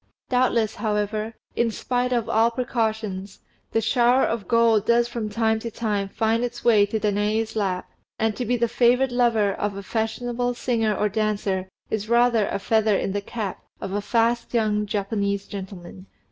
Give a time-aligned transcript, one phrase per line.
[0.29, 3.37] Doubtless, however, in spite of all precautions,
[3.71, 7.87] the shower of gold does from time to time find its way to Danaë's lap;
[8.17, 12.57] and to be the favoured lover of a fashionable singer or dancer is rather a
[12.57, 16.07] feather in the cap of a fast young Japanese gentleman.